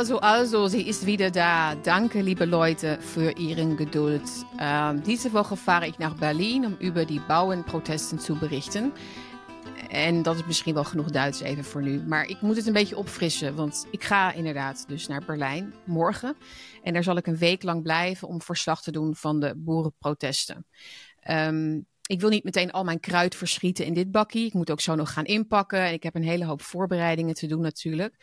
[0.00, 1.74] Also, also, sie ist wieder da.
[1.74, 4.22] Danke, liebe Leute, für Ihren Geduld.
[4.58, 8.92] Ähm, diese Woche fahre ich nach Berlin, om über die Bauernprotesten zu berichten.
[9.90, 12.02] En dat is misschien wel genoeg Duits even voor nu.
[12.06, 13.54] Maar ik moet het een beetje opfrissen.
[13.54, 16.36] Want ik ga inderdaad dus naar Berlijn morgen.
[16.82, 20.66] En daar zal ik een week lang blijven om verslag te doen van de boerenprotesten.
[21.30, 24.46] Um, ik wil niet meteen al mijn kruid verschieten in dit bakkie.
[24.46, 25.80] Ik moet ook zo nog gaan inpakken.
[25.80, 28.14] En ik heb een hele hoop voorbereidingen te doen natuurlijk.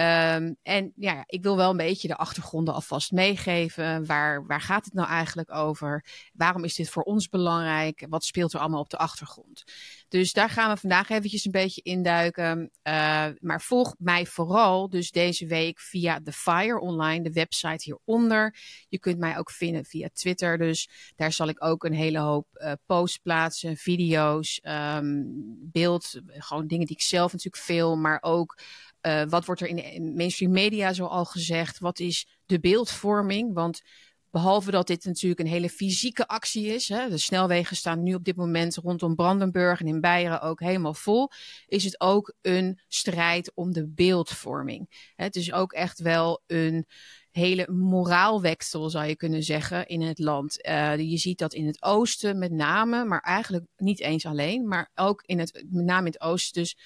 [0.00, 4.06] Um, en ja, ik wil wel een beetje de achtergronden alvast meegeven.
[4.06, 6.04] Waar, waar gaat het nou eigenlijk over?
[6.32, 8.06] Waarom is dit voor ons belangrijk?
[8.08, 9.64] Wat speelt er allemaal op de achtergrond?
[10.08, 12.70] Dus daar gaan we vandaag eventjes een beetje induiken.
[12.82, 18.56] Uh, maar volg mij vooral dus deze week via The Fire Online, de website hieronder.
[18.88, 20.58] Je kunt mij ook vinden via Twitter.
[20.58, 25.26] Dus daar zal ik ook een hele hoop uh, posts plaatsen, video's, um,
[25.72, 26.20] beeld.
[26.26, 28.58] Gewoon dingen die ik zelf natuurlijk film, maar ook
[29.02, 31.78] uh, wat wordt er in de mainstream media zo al gezegd?
[31.78, 33.54] Wat is de beeldvorming?
[33.54, 33.82] Want
[34.30, 38.24] behalve dat dit natuurlijk een hele fysieke actie is, hè, de snelwegen staan nu op
[38.24, 41.30] dit moment rondom Brandenburg en in Beieren ook helemaal vol,
[41.66, 45.12] is het ook een strijd om de beeldvorming.
[45.16, 46.86] Het is ook echt wel een
[47.30, 50.66] hele moraalweksel, zou je kunnen zeggen, in het land.
[50.66, 54.90] Uh, je ziet dat in het oosten met name, maar eigenlijk niet eens alleen, maar
[54.94, 56.76] ook in het, met name in het oosten, dus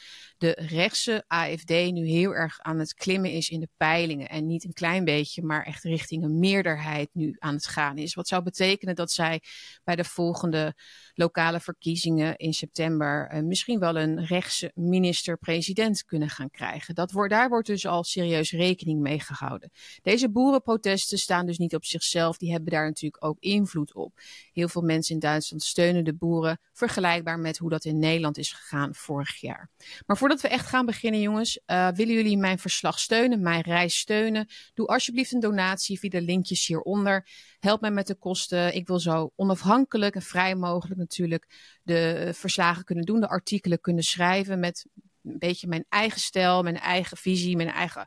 [0.43, 4.29] de rechtse AFD nu heel erg aan het klimmen is in de peilingen.
[4.29, 8.15] En niet een klein beetje, maar echt richting een meerderheid nu aan het gaan is.
[8.15, 9.43] Wat zou betekenen dat zij
[9.85, 10.75] bij de volgende
[11.15, 16.95] lokale verkiezingen in september uh, misschien wel een rechtse minister-president kunnen gaan krijgen.
[16.95, 19.71] Dat wordt, daar wordt dus al serieus rekening mee gehouden.
[20.03, 22.37] Deze boerenprotesten staan dus niet op zichzelf.
[22.37, 24.21] Die hebben daar natuurlijk ook invloed op.
[24.53, 28.53] Heel veel mensen in Duitsland steunen de boeren, vergelijkbaar met hoe dat in Nederland is
[28.53, 29.71] gegaan vorig jaar.
[30.07, 33.99] Maar voordat we echt gaan beginnen, jongens, uh, willen jullie mijn verslag steunen, mijn reis
[33.99, 34.47] steunen?
[34.75, 37.29] Doe alsjeblieft een donatie via de linkjes hieronder.
[37.59, 38.75] Help mij met de kosten.
[38.75, 44.05] Ik wil zo onafhankelijk en vrij mogelijk natuurlijk de verslagen kunnen doen, de artikelen kunnen
[44.05, 44.87] schrijven met
[45.23, 48.07] een beetje mijn eigen stijl, mijn eigen visie, mijn eigen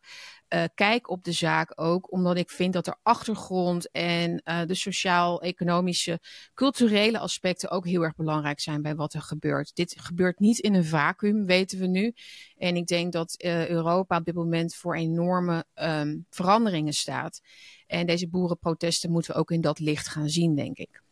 [0.55, 2.11] uh, kijk op de zaak ook.
[2.11, 6.19] Omdat ik vind dat de achtergrond en uh, de sociaal-economische,
[6.53, 9.75] culturele aspecten ook heel erg belangrijk zijn bij wat er gebeurt.
[9.75, 12.13] Dit gebeurt niet in een vacuüm, weten we nu.
[12.57, 17.41] En ik denk dat uh, Europa op dit moment voor enorme um, veranderingen staat.
[17.87, 21.03] En deze boerenprotesten moeten we ook in dat licht gaan zien, denk ik.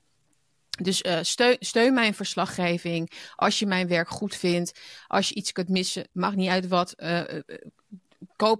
[0.81, 1.04] Dus
[1.60, 3.12] steun, mijn verslaggeving.
[3.36, 4.80] Als je mijn werk goed vindt.
[5.08, 6.96] Als je iets kunt missen, mag niet uit wat.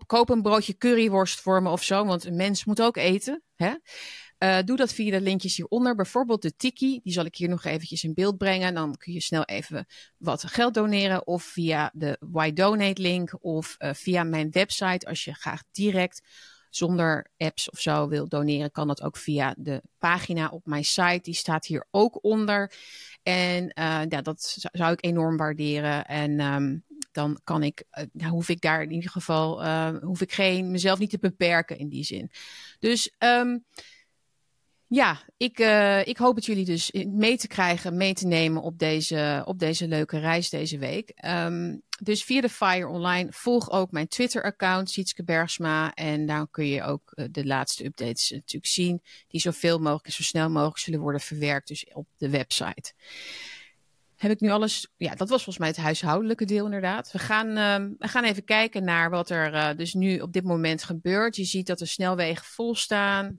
[0.06, 2.06] Koop, een broodje curryworst voor me of zo.
[2.06, 3.44] Want een mens moet ook eten.
[3.56, 3.74] Hè?
[4.40, 5.96] Uh, doe dat via de linkjes hieronder.
[5.96, 7.00] Bijvoorbeeld de Tiki.
[7.04, 8.74] Die zal ik hier nog eventjes in beeld brengen.
[8.74, 9.86] Dan kun je snel even
[10.18, 11.28] wat geld doneren.
[11.28, 13.38] Of via de Why Donate link.
[13.42, 16.22] Of via mijn website als je graag direct
[16.76, 21.20] zonder apps of zo wil doneren, kan dat ook via de pagina op mijn site.
[21.22, 22.72] Die staat hier ook onder.
[23.24, 26.06] En uh, ja, dat zou ik enorm waarderen.
[26.06, 27.84] En um, dan kan ik,
[28.18, 31.78] uh, hoef ik daar in ieder geval, uh, hoef ik geen, mezelf niet te beperken
[31.78, 32.32] in die zin.
[32.80, 33.66] Dus um,
[34.88, 35.60] ja, ik,
[36.04, 39.88] ik hoop het jullie dus mee te krijgen, mee te nemen op deze, op deze
[39.88, 41.14] leuke reis deze week.
[41.26, 45.94] Um, dus via de Fire Online volg ook mijn Twitter-account, Sietske Bergsma.
[45.94, 50.12] En daar kun je ook uh, de laatste updates natuurlijk zien, die zoveel mogelijk en
[50.12, 52.94] zo snel mogelijk zullen worden verwerkt, dus op de website.
[54.16, 54.88] Heb ik nu alles?
[54.98, 57.12] Ja, dat was volgens mij het huishoudelijke deel inderdaad.
[57.12, 60.44] We gaan, uh, we gaan even kijken naar wat er uh, dus nu op dit
[60.44, 61.36] moment gebeurt.
[61.36, 63.36] Je ziet dat de snelwegen vol staan.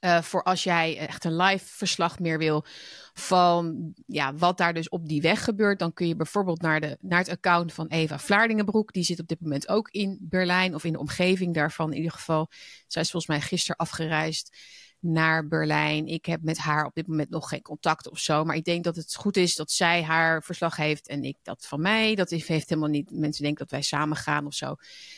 [0.00, 2.64] Uh, voor als jij echt een live verslag meer wil
[3.12, 6.98] van ja, wat daar dus op die weg gebeurt, dan kun je bijvoorbeeld naar, de,
[7.00, 8.92] naar het account van Eva Vlaardingenbroek.
[8.92, 12.12] Die zit op dit moment ook in Berlijn of in de omgeving daarvan in ieder
[12.12, 12.50] geval.
[12.86, 14.56] Zij is volgens mij gisteren afgereisd
[15.00, 16.06] naar Berlijn.
[16.06, 18.44] Ik heb met haar op dit moment nog geen contact of zo.
[18.44, 21.66] Maar ik denk dat het goed is dat zij haar verslag heeft en ik dat
[21.66, 22.14] van mij.
[22.14, 23.10] Dat heeft helemaal niet.
[23.10, 24.76] Mensen denken dat wij samen gaan of zo.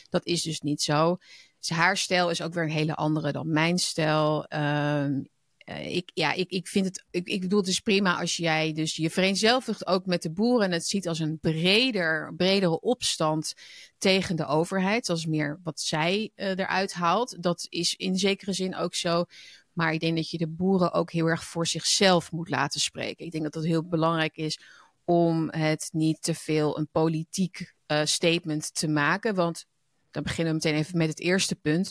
[0.09, 1.19] Dat is dus niet zo.
[1.61, 4.47] Dus haar stijl is ook weer een hele andere dan mijn stijl.
[4.49, 5.29] Um,
[5.71, 8.73] uh, ik, ja, ik, ik vind het, ik, ik bedoel, het is prima als jij
[8.73, 13.55] dus je vereenzelvigt ook met de boeren en het ziet als een breder, bredere opstand
[13.99, 15.07] tegen de overheid.
[15.07, 17.43] Dat meer wat zij uh, eruit haalt.
[17.43, 19.25] Dat is in zekere zin ook zo.
[19.73, 23.25] Maar ik denk dat je de boeren ook heel erg voor zichzelf moet laten spreken.
[23.25, 24.61] Ik denk dat dat heel belangrijk is
[25.05, 29.35] om het niet te veel een politiek uh, statement te maken.
[29.35, 29.67] Want
[30.11, 31.91] dan beginnen we meteen even met het eerste punt.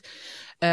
[0.60, 0.70] Uh,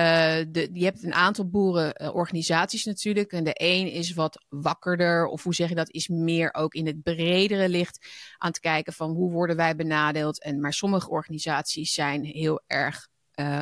[0.49, 3.33] de, je hebt een aantal boerenorganisaties natuurlijk.
[3.33, 6.87] En de een is wat wakkerder, of hoe zeg je dat, is meer ook in
[6.87, 8.07] het bredere licht
[8.39, 10.43] aan het kijken van hoe worden wij benadeeld.
[10.43, 13.09] En, maar sommige organisaties zijn heel erg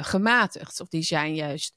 [0.00, 0.80] gematigd.
[0.80, 1.74] Of die zijn juist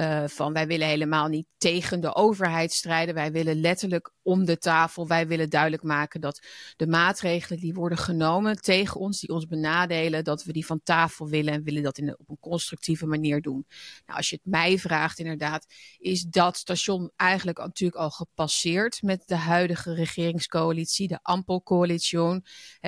[0.00, 3.14] uh, van wij willen helemaal niet tegen de overheid strijden.
[3.14, 5.06] Wij willen letterlijk om de tafel.
[5.06, 6.46] Wij willen duidelijk maken dat
[6.76, 11.28] de maatregelen die worden genomen tegen ons, die ons benadelen, dat we die van tafel
[11.28, 13.66] willen en willen dat in op een constructieve manier doen.
[14.06, 15.66] Nou, als je het mij vraagt, inderdaad,
[15.98, 22.42] is dat station eigenlijk natuurlijk al gepasseerd met de huidige regeringscoalitie, de Ampelcoalitie.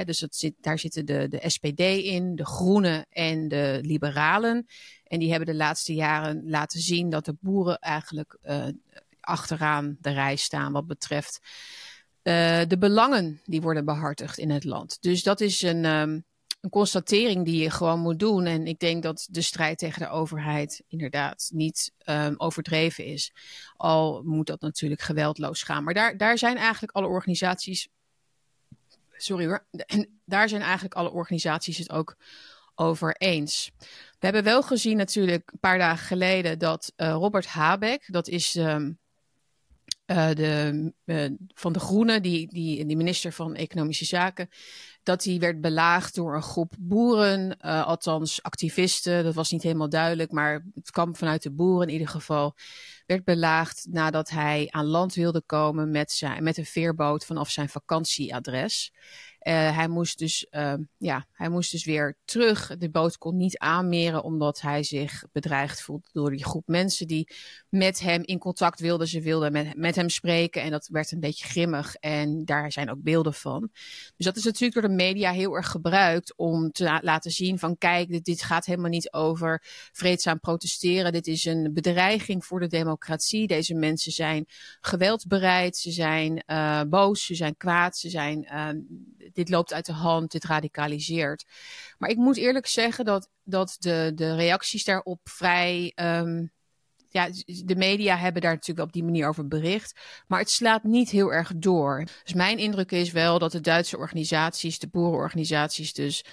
[0.04, 4.66] dus daar zitten de, de SPD in, de Groenen en de Liberalen.
[5.10, 8.66] En die hebben de laatste jaren laten zien dat de boeren eigenlijk uh,
[9.20, 11.40] achteraan de rij staan wat betreft
[12.22, 14.98] uh, de belangen die worden behartigd in het land.
[15.00, 16.24] Dus dat is een, um,
[16.60, 18.46] een constatering die je gewoon moet doen.
[18.46, 23.32] En ik denk dat de strijd tegen de overheid inderdaad niet um, overdreven is.
[23.76, 25.84] Al moet dat natuurlijk geweldloos gaan.
[25.84, 27.88] Maar daar, daar zijn eigenlijk alle organisaties.
[29.16, 29.66] Sorry hoor.
[29.70, 32.16] En daar zijn eigenlijk alle organisaties het ook
[32.80, 33.70] over eens.
[34.20, 38.54] We hebben wel gezien natuurlijk een paar dagen geleden dat uh, Robert Habeck, dat is
[38.54, 38.98] um,
[40.06, 44.48] de, uh, van de Groenen, die, die, die minister van Economische Zaken,
[45.02, 49.24] dat hij werd belaagd door een groep boeren, althans activisten.
[49.24, 52.56] Dat was niet helemaal duidelijk, maar het kwam vanuit de boeren in ieder geval.
[53.06, 57.68] Werd belaagd nadat hij aan land wilde komen met, zijn, met een veerboot vanaf zijn
[57.68, 58.92] vakantieadres.
[59.42, 62.76] Uh, hij, moest dus, uh, ja, hij moest dus weer terug.
[62.78, 67.28] De boot kon niet aanmeren omdat hij zich bedreigd voelde door die groep mensen die
[67.68, 69.08] met hem in contact wilden.
[69.08, 71.94] Ze wilden met, met hem spreken en dat werd een beetje grimmig.
[71.94, 73.70] En daar zijn ook beelden van.
[74.16, 77.78] Dus dat is natuurlijk door de media heel erg gebruikt om te laten zien van
[77.78, 81.12] kijk, dit, gaat helemaal niet over vreedzaam protesteren.
[81.12, 83.46] Dit is een bedreiging voor de democratie.
[83.46, 84.46] Deze mensen zijn
[84.80, 88.48] geweldbereid, ze zijn uh, boos, ze zijn kwaad, ze zijn
[89.32, 91.44] dit loopt uit de hand, dit radicaliseert.
[91.98, 95.92] Maar ik moet eerlijk zeggen dat, dat de, de reacties daarop vrij.
[95.94, 96.52] Um,
[97.12, 100.00] ja, de media hebben daar natuurlijk op die manier over bericht.
[100.26, 102.04] Maar het slaat niet heel erg door.
[102.24, 106.24] Dus mijn indruk is wel dat de Duitse organisaties, de boerenorganisaties dus,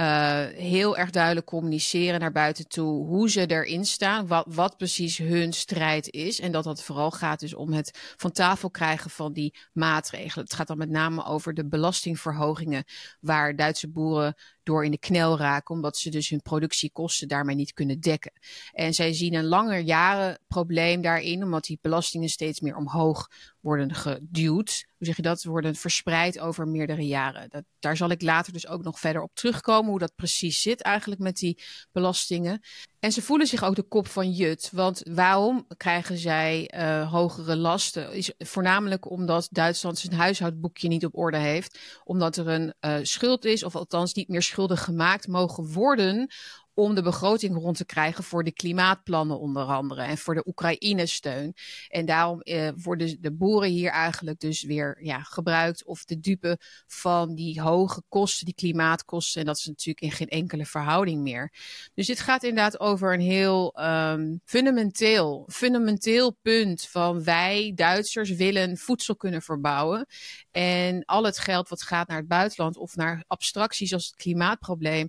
[0.00, 5.18] uh, heel erg duidelijk communiceren naar buiten toe hoe ze erin staan, wat, wat precies
[5.18, 6.40] hun strijd is.
[6.40, 10.44] En dat dat vooral gaat dus om het van tafel krijgen van die maatregelen.
[10.44, 12.84] Het gaat dan met name over de belastingverhogingen
[13.20, 17.72] waar Duitse boeren door in de knel raken, omdat ze dus hun productiekosten daarmee niet
[17.72, 18.32] kunnen dekken.
[18.72, 23.28] En zij zien een langer jaren probleem daarin, omdat die belastingen steeds meer omhoog
[23.60, 24.86] worden geduwd.
[24.96, 25.44] Hoe zeg je dat?
[25.44, 27.50] Worden verspreid over meerdere jaren.
[27.50, 30.82] Dat, daar zal ik later dus ook nog verder op terugkomen, hoe dat precies zit
[30.82, 31.62] eigenlijk met die
[31.92, 32.60] belastingen.
[33.00, 34.70] En ze voelen zich ook de kop van Jut.
[34.72, 38.12] Want waarom krijgen zij uh, hogere lasten?
[38.12, 41.78] Is voornamelijk omdat Duitsland zijn huishoudboekje niet op orde heeft.
[42.04, 46.30] Omdat er een uh, schuld is, of althans niet meer schulden gemaakt mogen worden
[46.74, 51.54] om de begroting rond te krijgen voor de klimaatplannen onder andere en voor de Oekraïne-steun.
[51.88, 56.58] En daarom eh, worden de boeren hier eigenlijk dus weer ja, gebruikt of de dupe
[56.86, 59.40] van die hoge kosten, die klimaatkosten.
[59.40, 61.52] En dat is natuurlijk in geen enkele verhouding meer.
[61.94, 68.76] Dus dit gaat inderdaad over een heel um, fundamenteel, fundamenteel punt van wij Duitsers willen
[68.76, 70.06] voedsel kunnen verbouwen.
[70.50, 75.08] En al het geld wat gaat naar het buitenland of naar abstracties als het klimaatprobleem,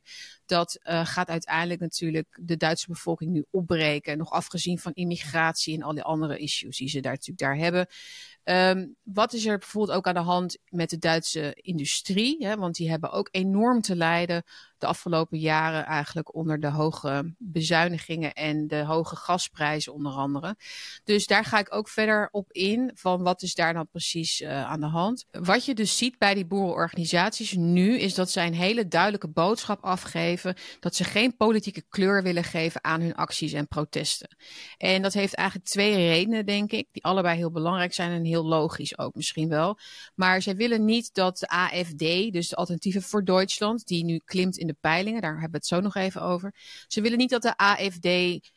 [0.51, 4.17] dat uh, gaat uiteindelijk natuurlijk de Duitse bevolking nu opbreken.
[4.17, 7.87] Nog afgezien van immigratie en al die andere issues die ze daar natuurlijk daar hebben.
[8.43, 12.45] Um, wat is er bijvoorbeeld ook aan de hand met de Duitse industrie?
[12.45, 12.55] Hè?
[12.55, 14.43] Want die hebben ook enorm te lijden
[14.81, 20.55] de afgelopen jaren eigenlijk onder de hoge bezuinigingen en de hoge gasprijzen onder andere.
[21.03, 24.63] Dus daar ga ik ook verder op in van wat is daar dan precies uh,
[24.63, 25.25] aan de hand.
[25.31, 29.83] Wat je dus ziet bij die boerenorganisaties nu is dat zij een hele duidelijke boodschap
[29.83, 34.35] afgeven dat ze geen politieke kleur willen geven aan hun acties en protesten.
[34.77, 38.97] En dat heeft eigenlijk twee redenen denk ik, die allebei heel belangrijk zijn heel logisch
[38.97, 39.77] ook misschien wel.
[40.15, 44.57] Maar zij willen niet dat de AFD, dus de Alternatieven voor Duitsland, die nu klimt
[44.57, 46.55] in de peilingen, daar hebben we het zo nog even over.
[46.87, 48.01] Ze willen niet dat de AFD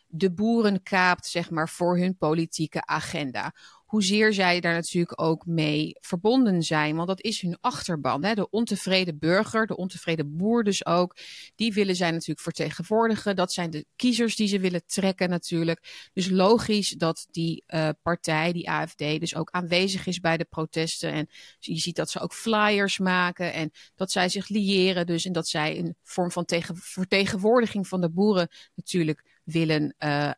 [0.07, 3.53] de boeren kaapt, zeg maar, voor hun politieke agenda
[3.95, 6.97] hoezeer zij daar natuurlijk ook mee verbonden zijn.
[6.97, 8.25] Want dat is hun achterban.
[8.25, 8.35] Hè?
[8.35, 11.17] De ontevreden burger, de ontevreden boer dus ook.
[11.55, 13.37] Die willen zij natuurlijk vertegenwoordigen.
[13.37, 16.11] Dat zijn de kiezers die ze willen trekken natuurlijk.
[16.13, 21.13] Dus logisch dat die uh, partij, die AFD, dus ook aanwezig is bij de protesten.
[21.13, 25.07] En je ziet dat ze ook flyers maken en dat zij zich liëren.
[25.07, 30.25] Dus en dat zij een vorm van tegen, vertegenwoordiging van de boeren natuurlijk willen uh,
[30.25, 30.33] eh,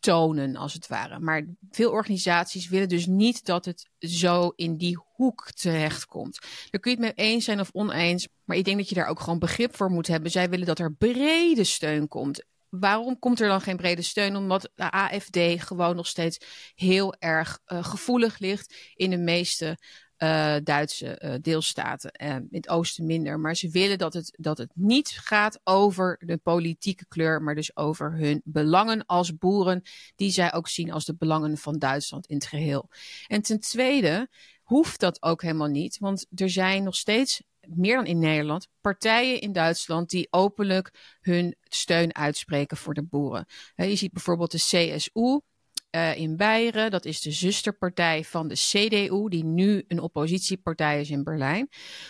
[0.00, 1.18] tonen, als het ware.
[1.18, 6.38] Maar veel organisaties willen dus niet dat het zo in die hoek terechtkomt.
[6.70, 9.06] Daar kun je het mee eens zijn of oneens, maar ik denk dat je daar
[9.06, 10.30] ook gewoon begrip voor moet hebben.
[10.30, 12.44] Zij willen dat er brede steun komt.
[12.68, 14.36] waarom komt er dan geen brede steun?
[14.36, 16.38] Omdat de AFD gewoon nog steeds
[16.74, 19.78] heel erg uh, gevoelig ligt in de meeste
[20.22, 22.10] uh, Duitse uh, deelstaten.
[22.12, 23.40] in het oosten minder.
[23.40, 27.76] Maar ze willen dat het, dat het niet gaat over de politieke kleur, maar dus
[27.76, 29.82] over hun belangen als boeren,
[30.16, 32.88] die zij ook zien als de belangen van Duitsland in het geheel.
[33.26, 34.28] En ten tweede
[34.62, 39.40] hoeft dat ook helemaal niet, want er zijn nog steeds meer dan in Nederland, partijen
[39.40, 43.46] in Duitsland die openlijk hun steun uitspreken voor de boeren.
[43.74, 45.40] je ziet bijvoorbeeld de CSU,
[45.90, 46.90] uh, in Beieren.
[46.90, 51.68] Dat is de zusterpartij van de CDU, die nu een oppositiepartij is in Berlijn.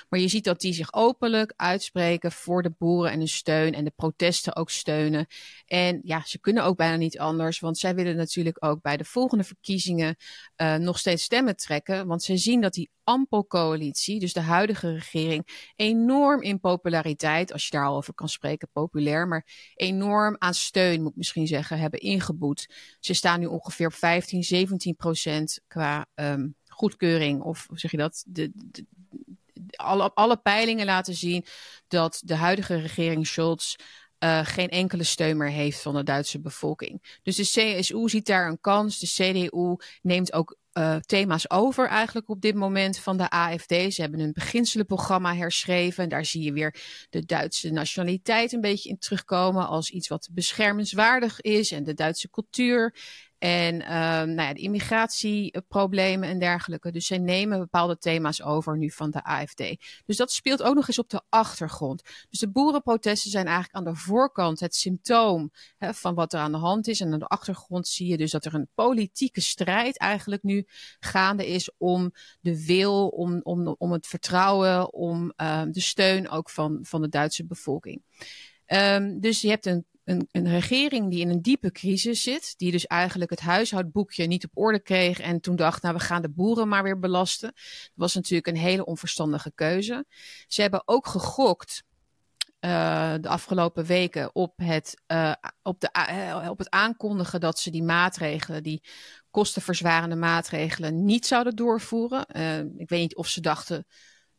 [0.09, 3.85] Maar je ziet dat die zich openlijk uitspreken voor de boeren en hun steun en
[3.85, 5.27] de protesten ook steunen.
[5.67, 9.05] En ja, ze kunnen ook bijna niet anders, want zij willen natuurlijk ook bij de
[9.05, 10.17] volgende verkiezingen
[10.57, 12.07] uh, nog steeds stemmen trekken.
[12.07, 17.71] Want ze zien dat die Ampel-coalitie, dus de huidige regering, enorm in populariteit, als je
[17.71, 22.75] daar over kan spreken, populair, maar enorm aan steun, moet ik misschien zeggen, hebben ingeboet.
[23.01, 28.25] Ze staan nu ongeveer op 15, 17 procent qua um, goedkeuring, of zeg je dat?
[28.27, 28.53] De,
[29.71, 31.45] alle, alle peilingen laten zien
[31.89, 33.75] dat de huidige regering Scholz
[34.25, 37.19] uh, geen enkele steun meer heeft van de Duitse bevolking.
[37.23, 38.99] Dus de CSU ziet daar een kans.
[38.99, 43.69] De CDU neemt ook uh, thema's over eigenlijk op dit moment van de AFD.
[43.69, 46.03] Ze hebben een beginselenprogramma herschreven.
[46.03, 46.75] En daar zie je weer
[47.11, 52.31] de Duitse nationaliteit een beetje in terugkomen als iets wat beschermenswaardig is en de Duitse
[52.31, 52.95] cultuur.
[53.41, 56.93] En uh, nou ja, de immigratieproblemen en dergelijke.
[56.93, 59.63] Dus zij nemen bepaalde thema's over nu van de AFD.
[60.07, 62.03] Dus dat speelt ook nog eens op de achtergrond.
[62.31, 66.53] Dus de boerenprotesten zijn eigenlijk aan de voorkant het symptoom hè, van wat er aan
[66.53, 67.01] de hand is.
[67.01, 70.67] En aan de achtergrond zie je dus dat er een politieke strijd eigenlijk nu
[70.99, 76.51] gaande is om de wil, om, om, om het vertrouwen, om uh, de steun ook
[76.51, 78.03] van, van de Duitse bevolking.
[78.67, 82.71] Um, dus je hebt een een, een, regering die in een diepe crisis zit, die
[82.71, 86.29] dus eigenlijk het huishoudboekje niet op orde kreeg en toen dacht, nou we gaan de
[86.29, 87.53] boeren maar weer belasten.
[87.53, 90.05] Dat was natuurlijk een hele onverstandige keuze.
[90.47, 91.83] Ze hebben ook gegokt
[92.61, 95.91] uh, de afgelopen weken op het, uh, op, de,
[96.43, 98.83] uh, op het aankondigen dat ze die maatregelen, die
[99.31, 102.27] kostenverzwarende maatregelen, niet zouden doorvoeren.
[102.77, 103.87] ik weet niet of ze dachten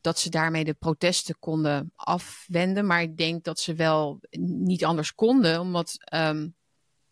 [0.01, 2.85] dat ze daarmee de protesten konden afwenden.
[2.85, 6.55] Maar ik denk dat ze wel niet anders konden, omdat um,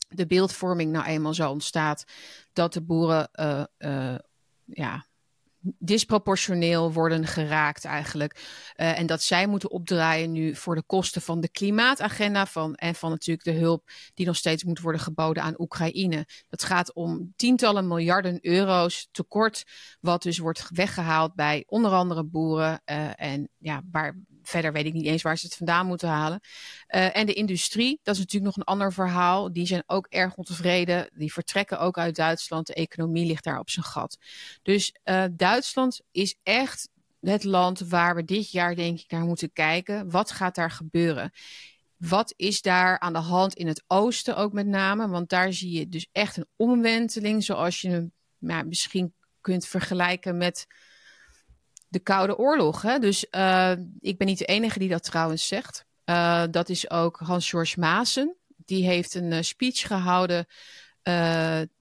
[0.07, 2.03] de beeldvorming nou eenmaal zo ontstaat
[2.53, 4.15] dat de boeren uh, uh,
[4.65, 5.05] ja,
[5.61, 8.33] disproportioneel worden geraakt eigenlijk.
[8.75, 12.95] Uh, en dat zij moeten opdraaien nu voor de kosten van de klimaatagenda van, en
[12.95, 16.27] van natuurlijk de hulp die nog steeds moet worden geboden aan Oekraïne.
[16.49, 19.63] Dat gaat om tientallen miljarden euro's tekort,
[19.99, 24.15] wat dus wordt weggehaald bij onder andere boeren uh, en ja, waar
[24.49, 26.39] verder weet ik niet eens waar ze het vandaan moeten halen.
[26.89, 29.53] Uh, en de industrie, dat is natuurlijk nog een ander verhaal.
[29.53, 31.09] Die zijn ook erg ontevreden.
[31.13, 32.67] Die vertrekken ook uit Duitsland.
[32.67, 34.17] De economie ligt daar op zijn gat.
[34.61, 36.89] Dus uh, Duitsland is echt
[37.21, 40.09] het land waar we dit jaar denk ik naar moeten kijken.
[40.09, 41.31] Wat gaat daar gebeuren?
[41.97, 45.07] Wat is daar aan de hand in het oosten ook met name?
[45.07, 50.67] Want daar zie je dus echt een omwenteling zoals je hem misschien kunt vergelijken met
[51.89, 52.81] de Koude Oorlog.
[52.81, 52.99] Hè?
[52.99, 55.85] Dus uh, ik ben niet de enige die dat trouwens zegt.
[56.05, 58.35] Uh, dat is ook Hans-George Maassen.
[58.47, 60.45] Die heeft een uh, speech gehouden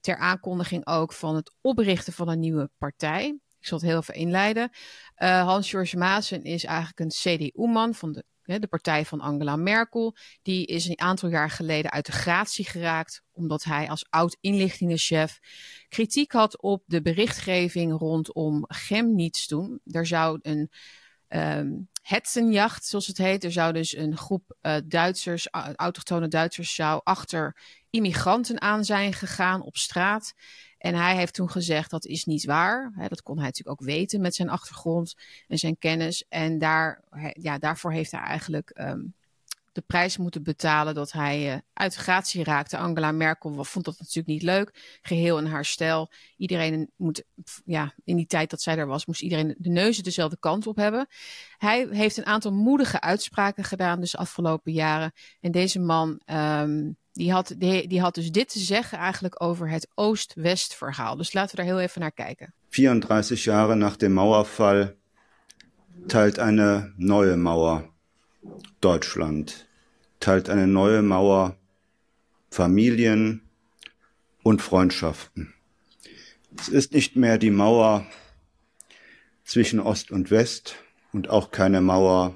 [0.01, 3.39] ter aankondiging ook van het oprichten van een nieuwe partij.
[3.59, 4.71] Ik zal het heel even inleiden.
[5.17, 8.25] Hans-George Maassen is eigenlijk een CDU-man van de
[8.57, 13.23] de partij van Angela Merkel, die is een aantal jaar geleden uit de gratie geraakt
[13.33, 15.39] omdat hij als oud inlichtingenchef
[15.89, 19.81] kritiek had op de berichtgeving rondom Chemnitz toen.
[19.85, 20.71] Er zou een
[21.29, 23.45] um, hetzenjacht, zoals het heet.
[23.45, 27.57] Er zou dus een groep uh, Duitsers, autochtone Duitsers, zou achter
[27.91, 30.35] immigranten aan zijn gegaan op straat.
[30.79, 32.93] En hij heeft toen gezegd dat is niet waar.
[33.09, 35.15] dat kon hij natuurlijk ook weten met zijn achtergrond
[35.49, 36.25] en zijn kennis.
[36.29, 39.15] En daar, ja, daarvoor heeft hij eigenlijk um,
[39.79, 42.77] de prijs moeten betalen dat hij uh, uit gratie raakte.
[42.77, 44.99] Angela Merkel vond dat natuurlijk niet leuk.
[45.03, 46.11] Geheel in haar stijl.
[46.37, 47.23] Iedereen moet,
[47.65, 50.77] ja, in die tijd dat zij er was, moest iedereen de neuzen dezelfde kant op
[50.77, 51.07] hebben.
[51.59, 55.13] Hij heeft een aantal moedige uitspraken gedaan, dus afgelopen jaren.
[55.41, 56.21] En deze man.
[56.27, 61.17] Um, die had, die, had dus dit te zeggen eigenlijk over het Oost-West verhaal.
[61.17, 62.55] Dus laten we daar heel even naar kijken.
[62.69, 64.97] 34 Jahre nach dem Mauerfall
[66.07, 67.91] teilt eine neue Mauer
[68.79, 69.68] Deutschland,
[70.21, 71.57] teilt eine neue Mauer
[72.51, 73.43] Familien
[74.43, 75.53] und Freundschaften.
[76.59, 78.07] Es ist nicht mehr die Mauer
[79.45, 80.77] zwischen Ost und West
[81.13, 82.35] und auch keine Mauer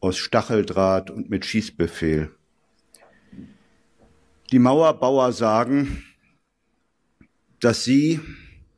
[0.00, 2.30] aus Stacheldraht und mit Schießbefehl.
[4.52, 6.04] Die Mauerbauer sagen,
[7.60, 8.20] dass sie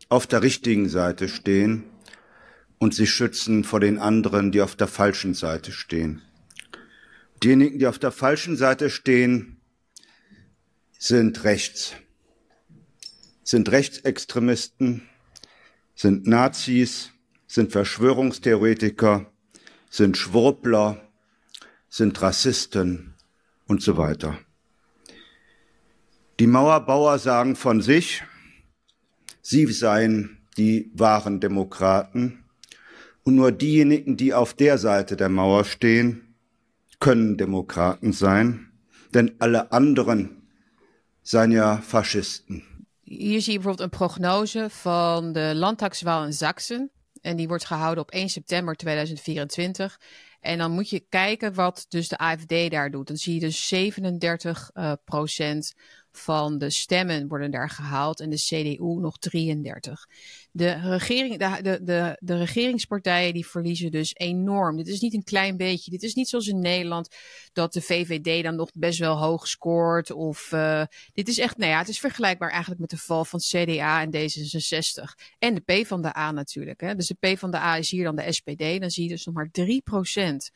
[0.08, 1.84] auf der richtigen Seite stehen
[2.78, 6.22] und sich schützen vor den anderen, die auf der falschen Seite stehen.
[7.42, 9.61] Diejenigen, die auf der falschen Seite stehen,
[10.96, 11.94] sind rechts,
[13.42, 15.08] sind Rechtsextremisten,
[15.96, 17.11] sind Nazis,
[17.49, 19.26] sind Verschwörungstheoretiker,
[19.90, 21.02] sind Schwurbler,
[21.88, 23.14] sind Rassisten
[23.66, 24.38] und so weiter.
[26.38, 28.22] Die Mauerbauer sagen von sich,
[29.42, 32.44] sie seien die wahren Demokraten
[33.25, 36.31] und nur diejenigen, die auf der Seite der Mauer stehen,
[37.02, 38.73] können Demokraten sein,
[39.12, 40.49] denn alle anderen
[41.23, 42.62] seien ja Faschisten.
[43.02, 46.90] Hier zie je bijvoorbeeld een prognose van de landtagswaal in Sachsen.
[47.21, 50.00] En die wordt gehouden op 1 september 2024.
[50.40, 53.06] En dan moet je kijken wat dus de AFD daar doet.
[53.06, 55.75] Dan zie je dus 37 uh, procent
[56.12, 60.07] van de stemmen worden daar gehaald en de CDU nog 33.
[60.50, 64.76] De, regering, de, de, de, regeringspartijen die verliezen dus enorm.
[64.76, 65.90] Dit is niet een klein beetje.
[65.90, 67.16] Dit is niet zoals in Nederland
[67.52, 70.11] dat de VVD dan nog best wel hoog scoort.
[70.11, 73.38] Of uh, dit is echt, nou ja, het is vergelijkbaar eigenlijk met de val van
[73.38, 75.25] CDA en D66.
[75.38, 76.81] En de P van de A natuurlijk.
[76.81, 76.95] Hè.
[76.95, 78.81] Dus de P van de A is hier dan de SPD.
[78.81, 80.50] Dan zie je dus nog maar 3 procent.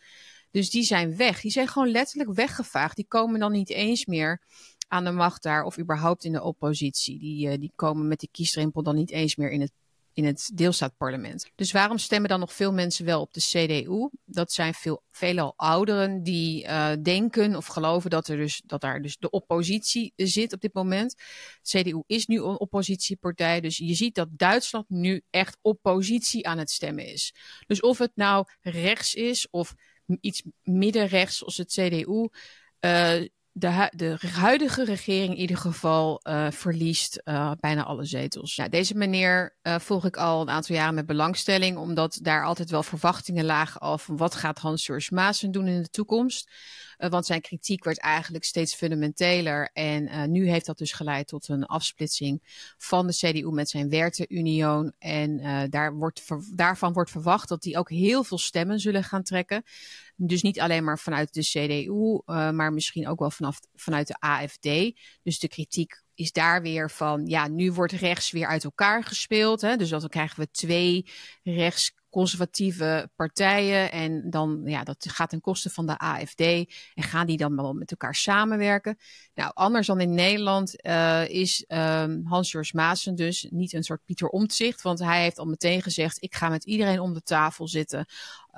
[0.50, 1.40] Dus die zijn weg.
[1.40, 2.96] Die zijn gewoon letterlijk weggevaagd.
[2.96, 4.40] Die komen dan niet eens meer
[4.88, 7.18] aan de macht daar of überhaupt in de oppositie.
[7.18, 9.72] Die, uh, die komen met die kiesdrempel dan niet eens meer in het,
[10.12, 11.50] in het deelstaatparlement.
[11.54, 14.08] Dus waarom stemmen dan nog veel mensen wel op de CDU?
[14.24, 19.02] Dat zijn veel, veelal ouderen die uh, denken of geloven dat, er dus, dat daar
[19.02, 21.14] dus de oppositie zit op dit moment.
[21.62, 26.70] CDU is nu een oppositiepartij, dus je ziet dat Duitsland nu echt oppositie aan het
[26.70, 27.34] stemmen is.
[27.66, 29.74] Dus of het nou rechts is of
[30.20, 32.28] iets middenrechts als het CDU.
[32.80, 33.24] Uh,
[33.58, 38.54] de, de, huidige regering in ieder geval uh, verliest uh, bijna alle zetels.
[38.54, 42.70] Ja, deze meneer uh, volg ik al een aantal jaren met belangstelling, omdat daar altijd
[42.70, 46.50] wel verwachtingen lagen al van wat gaat Hans-George Maassen doen in de toekomst.
[46.96, 51.64] Want zijn kritiek werd eigenlijk steeds fundamenteler en nu heeft dat dus geleid tot een
[51.64, 52.42] afsplitsing
[52.78, 54.92] van de CDU met zijn Werten-Union.
[54.98, 56.22] En daar wordt,
[56.56, 59.62] daarvan wordt verwacht dat die ook heel veel stemmen zullen gaan trekken.
[60.16, 62.20] Dus niet alleen maar vanuit de CDU,
[62.52, 64.68] maar misschien ook wel vanaf, vanuit de AFD.
[65.22, 69.60] Dus de kritiek is daar weer van, ja, nu wordt rechts weer uit elkaar gespeeld.
[69.60, 69.76] Hè?
[69.76, 71.06] Dus dan krijgen we twee
[71.42, 73.92] rechts conservatieve partijen.
[73.92, 76.40] En dan, ja, dat gaat ten koste van de AFD.
[76.40, 78.98] En gaan die dan wel met elkaar samenwerken?
[79.34, 84.28] Nou, anders dan in Nederland uh, is um, Hans-George Maassen dus niet een soort Pieter
[84.28, 84.82] Omtzigt.
[84.82, 88.06] Want hij heeft al meteen gezegd, ik ga met iedereen om de tafel zitten.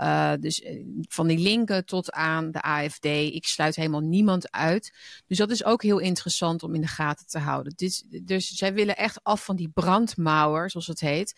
[0.00, 3.04] Uh, dus eh, van die linken tot aan de AFD.
[3.04, 4.92] Ik sluit helemaal niemand uit.
[5.26, 7.72] Dus dat is ook heel interessant om in de gaten te houden.
[7.76, 11.34] Dit, dus zij willen echt af van die brandmauer, zoals het heet.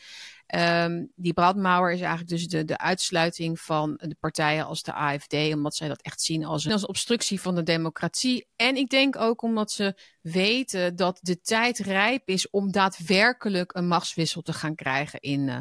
[0.54, 5.34] Um, die brandmauer is eigenlijk dus de, de uitsluiting van de partijen als de AFD,
[5.34, 8.48] omdat zij dat echt zien als een, als obstructie van de democratie.
[8.56, 13.88] En ik denk ook omdat ze weten dat de tijd rijp is om daadwerkelijk een
[13.88, 15.58] machtswissel te gaan krijgen in, uh,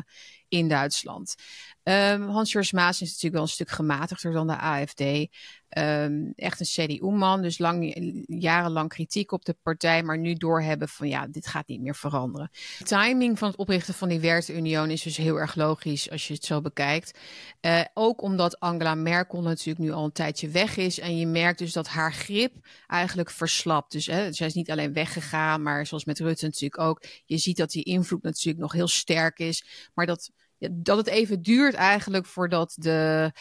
[0.48, 1.36] in Duitsland.
[1.90, 5.02] Um, Hans-George Maas is natuurlijk wel een stuk gematigder dan de AFD.
[5.78, 7.96] Um, echt een CDU-man, dus lang,
[8.28, 12.50] jarenlang kritiek op de partij, maar nu doorhebben van ja, dit gaat niet meer veranderen.
[12.78, 16.34] De timing van het oprichten van die Werteunion is dus heel erg logisch als je
[16.34, 17.20] het zo bekijkt.
[17.62, 21.60] Uh, ook omdat Angela Merkel natuurlijk nu al een tijdje weg is en je merkt
[21.60, 22.54] dus dat haar grip
[22.88, 23.92] eigenlijk verslapt.
[23.92, 27.04] Dus hè, zij is niet alleen weggegaan, maar zoals met Rutte natuurlijk ook.
[27.26, 30.32] Je ziet dat die invloed natuurlijk nog heel sterk is, maar dat
[30.72, 33.32] dat het even duurt eigenlijk voordat de,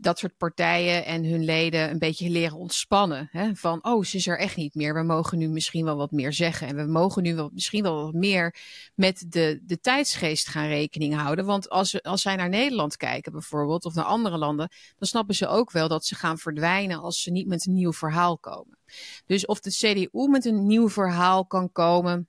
[0.00, 3.28] dat soort partijen en hun leden een beetje leren ontspannen.
[3.30, 3.54] Hè?
[3.54, 4.94] Van, oh, ze is er echt niet meer.
[4.94, 6.66] We mogen nu misschien wel wat meer zeggen.
[6.66, 8.54] En we mogen nu wel, misschien wel wat meer
[8.94, 11.44] met de, de tijdsgeest gaan rekening houden.
[11.44, 15.46] Want als, als zij naar Nederland kijken bijvoorbeeld, of naar andere landen, dan snappen ze
[15.46, 18.78] ook wel dat ze gaan verdwijnen als ze niet met een nieuw verhaal komen.
[19.26, 22.28] Dus of de CDU met een nieuw verhaal kan komen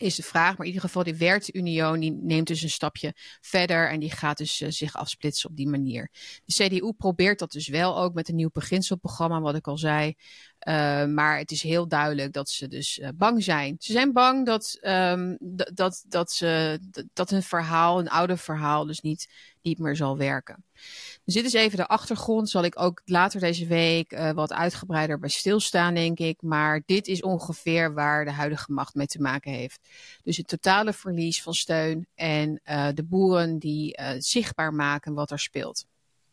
[0.00, 0.56] is de vraag.
[0.56, 4.38] Maar in ieder geval, die Werteunion die neemt dus een stapje verder en die gaat
[4.38, 6.10] dus uh, zich afsplitsen op die manier.
[6.44, 10.14] De CDU probeert dat dus wel ook met een nieuw beginselprogramma, wat ik al zei.
[10.68, 13.76] Uh, maar het is heel duidelijk dat ze dus uh, bang zijn.
[13.78, 15.36] Ze zijn bang dat, um,
[15.74, 16.78] dat, dat, ze,
[17.12, 19.28] dat hun verhaal, een oude verhaal, dus niet,
[19.62, 20.64] niet meer zal werken.
[21.24, 22.50] Dus dit is even de achtergrond.
[22.50, 26.42] Zal ik ook later deze week uh, wat uitgebreider bij stilstaan, denk ik.
[26.42, 29.88] Maar dit is ongeveer waar de huidige macht mee te maken heeft.
[30.22, 32.60] Dus het totale verlies van steun en
[32.94, 35.86] de boeren die zichtbaar maken wat er speelt.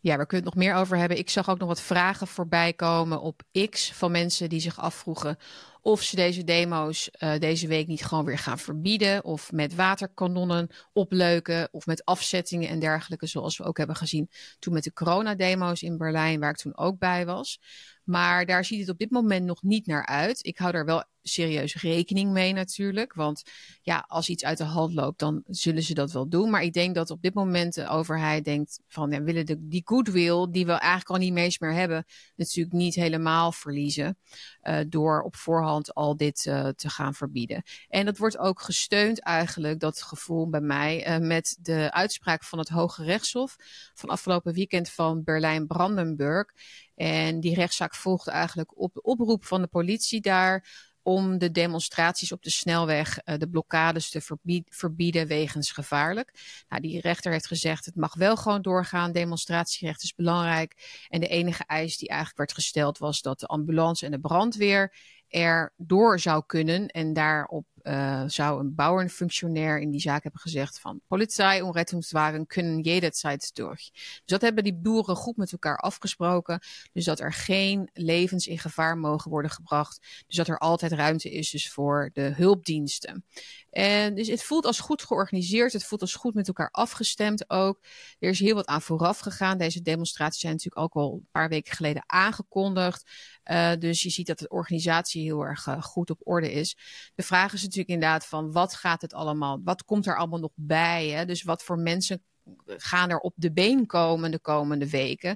[0.05, 1.17] Ja, we kunnen het nog meer over hebben.
[1.17, 5.37] Ik zag ook nog wat vragen voorbij komen op X van mensen die zich afvroegen
[5.81, 9.23] of ze deze demo's uh, deze week niet gewoon weer gaan verbieden.
[9.23, 11.67] Of met waterkanonnen opleuken.
[11.71, 13.27] Of met afzettingen en dergelijke.
[13.27, 16.97] Zoals we ook hebben gezien toen met de coronademo's in Berlijn, waar ik toen ook
[16.97, 17.59] bij was.
[18.03, 20.45] Maar daar ziet het op dit moment nog niet naar uit.
[20.45, 23.13] Ik hou daar wel serieus rekening mee natuurlijk.
[23.13, 23.43] Want
[23.81, 26.49] ja, als iets uit de hand loopt, dan zullen ze dat wel doen.
[26.49, 29.81] Maar ik denk dat op dit moment de overheid denkt van ja, willen de, die
[29.85, 34.17] goodwill, die we eigenlijk al niet meest meer hebben, natuurlijk niet helemaal verliezen.
[34.63, 37.63] Uh, door op voorhand al dit uh, te gaan verbieden.
[37.89, 42.59] En dat wordt ook gesteund eigenlijk, dat gevoel bij mij, uh, met de uitspraak van
[42.59, 43.55] het Hoge Rechtshof
[43.93, 46.51] van afgelopen weekend van Berlijn-Brandenburg.
[46.95, 50.67] En die rechtszaak volgde eigenlijk op de oproep van de politie daar
[51.05, 56.63] om de demonstraties op de snelweg, uh, de blokkades te verbied, verbieden wegens gevaarlijk.
[56.69, 59.11] Nou, die rechter heeft gezegd, het mag wel gewoon doorgaan.
[59.11, 61.05] Demonstratierecht is belangrijk.
[61.09, 64.95] En de enige eis die eigenlijk werd gesteld was dat de ambulance en de brandweer
[65.27, 66.87] er door zou kunnen.
[66.87, 72.47] En daarop uh, zou een bouwenfunctionair in die zaak hebben gezegd van politie en Rettungswagen
[72.47, 73.75] kunnen jederzeit door.
[73.75, 76.59] Dus dat hebben die boeren goed met elkaar afgesproken.
[76.93, 80.23] Dus dat er geen levens in gevaar mogen worden gebracht.
[80.27, 83.25] Dus dat er altijd ruimte is dus voor de hulpdiensten.
[83.69, 85.73] En dus het voelt als goed georganiseerd.
[85.73, 87.79] Het voelt als goed met elkaar afgestemd ook.
[88.19, 89.57] Er is heel wat aan vooraf gegaan.
[89.57, 93.03] Deze demonstraties zijn natuurlijk ook al een paar weken geleden aangekondigd.
[93.51, 96.77] Uh, dus je ziet dat de organisatie heel erg uh, goed op orde is.
[97.15, 100.51] De vraag is natuurlijk inderdaad van wat gaat het allemaal, wat komt er allemaal nog
[100.55, 101.07] bij?
[101.07, 101.25] Hè?
[101.25, 102.23] Dus wat voor mensen
[102.67, 105.35] gaan er op de been komen de komende weken.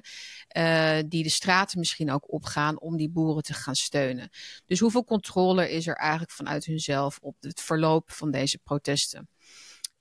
[0.56, 4.28] Uh, die de straten misschien ook opgaan om die boeren te gaan steunen.
[4.66, 9.28] Dus hoeveel controle is er eigenlijk vanuit hunzelf op het verloop van deze protesten?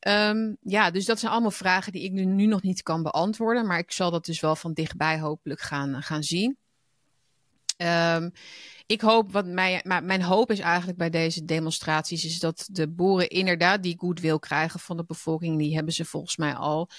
[0.07, 3.67] Um, ja, dus dat zijn allemaal vragen die ik nu, nu nog niet kan beantwoorden.
[3.67, 6.57] Maar ik zal dat dus wel van dichtbij hopelijk gaan, gaan zien.
[7.81, 8.31] Um,
[8.85, 13.29] ik hoop, wat mijn, mijn hoop is eigenlijk bij deze demonstraties, is dat de boeren
[13.29, 15.57] inderdaad die wil krijgen van de bevolking.
[15.57, 16.89] Die hebben ze volgens mij al.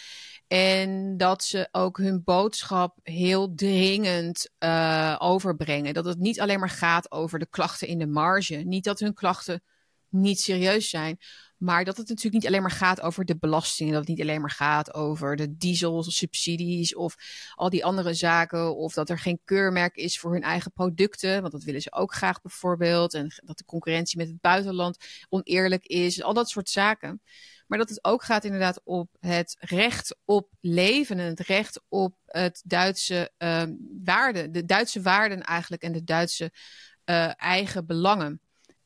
[0.47, 5.95] En dat ze ook hun boodschap heel dringend uh, overbrengen.
[5.95, 8.55] Dat het niet alleen maar gaat over de klachten in de marge.
[8.55, 9.63] Niet dat hun klachten
[10.09, 11.19] niet serieus zijn.
[11.61, 13.93] Maar dat het natuurlijk niet alleen maar gaat over de belastingen.
[13.93, 17.17] Dat het niet alleen maar gaat over de dieselsubsidies of
[17.55, 18.77] al die andere zaken.
[18.77, 21.41] Of dat er geen keurmerk is voor hun eigen producten.
[21.41, 23.15] Want dat willen ze ook graag bijvoorbeeld.
[23.15, 24.97] En dat de concurrentie met het buitenland
[25.29, 26.23] oneerlijk is.
[26.23, 27.23] Al dat soort zaken.
[27.67, 31.19] Maar dat het ook gaat inderdaad op het recht op leven.
[31.19, 33.63] En het recht op het Duitse uh,
[34.05, 34.53] waarden.
[34.53, 35.83] De Duitse waarden eigenlijk.
[35.83, 36.53] En de Duitse
[37.05, 38.41] uh, eigen belangen.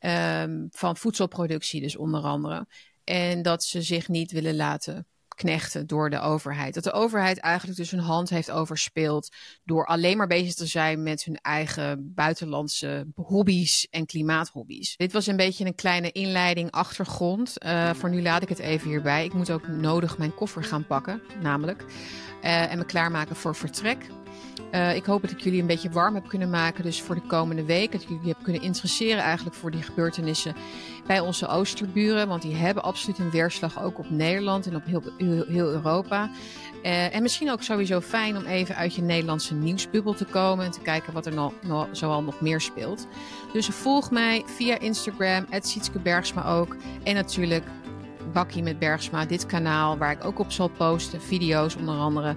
[0.07, 2.67] Um, van voedselproductie dus onder andere.
[3.05, 6.75] En dat ze zich niet willen laten knechten door de overheid.
[6.75, 9.29] Dat de overheid eigenlijk dus hun hand heeft overspeeld
[9.65, 14.97] door alleen maar bezig te zijn met hun eigen buitenlandse hobby's en klimaathobby's.
[14.97, 17.65] Dit was een beetje een kleine inleiding, achtergrond.
[17.65, 19.25] Uh, voor nu laat ik het even hierbij.
[19.25, 21.85] Ik moet ook nodig mijn koffer gaan pakken, namelijk.
[22.43, 24.07] Uh, en me klaarmaken voor vertrek.
[24.75, 26.85] Uh, ik hoop dat ik jullie een beetje warm heb kunnen maken.
[26.85, 27.93] Dus voor de komende week.
[27.93, 30.55] Dat jullie heb kunnen interesseren eigenlijk voor die gebeurtenissen
[31.07, 32.29] bij onze Oosterburen.
[32.29, 35.03] Want die hebben absoluut een weerslag ook op Nederland en op heel,
[35.49, 36.31] heel Europa.
[36.83, 40.65] Uh, en misschien ook sowieso fijn om even uit je Nederlandse nieuwsbubbel te komen.
[40.65, 43.07] En te kijken wat er nog, nog, zoal nog meer speelt.
[43.53, 46.77] Dus volg mij via Instagram, Sietske Bergsma ook.
[47.03, 47.65] En natuurlijk
[48.33, 51.23] Bakkie met Bergsma, dit kanaal waar ik ook op zal posten.
[51.23, 52.37] Video's onder andere.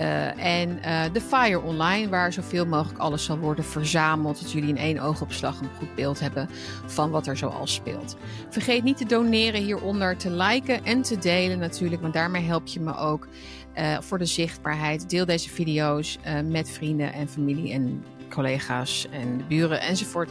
[0.00, 4.40] Uh, en uh, de Fire Online, waar zoveel mogelijk alles zal worden verzameld.
[4.40, 6.48] Dat jullie in één oogopslag een goed beeld hebben
[6.86, 8.16] van wat er zoal speelt.
[8.50, 12.02] Vergeet niet te doneren hieronder, te liken en te delen natuurlijk.
[12.02, 13.28] Want daarmee help je me ook
[13.78, 15.10] uh, voor de zichtbaarheid.
[15.10, 20.30] Deel deze video's met vrienden en familie en collega's en buren enzovoort.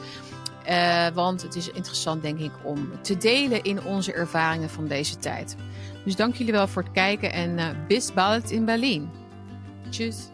[1.13, 5.55] Want het is interessant, denk ik, om te delen in onze ervaringen van deze tijd.
[6.05, 9.09] Dus dank jullie wel voor het kijken en bis bald in Berlin.
[9.91, 10.31] Tschüss.